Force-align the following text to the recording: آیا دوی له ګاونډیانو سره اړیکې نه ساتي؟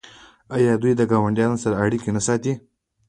آیا 0.55 0.71
دوی 0.81 0.93
له 0.99 1.05
ګاونډیانو 1.11 1.61
سره 1.63 1.79
اړیکې 1.83 2.09
نه 2.17 2.21
ساتي؟ 2.27 2.53